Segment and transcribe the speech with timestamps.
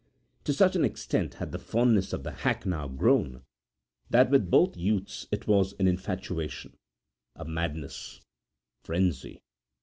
[0.45, 3.43] To such an extent had the fondness of the hack now grown
[4.09, 6.75] that with both youths it was an infatuation
[7.35, 8.19] a madness
[8.83, 9.43] a frenzy.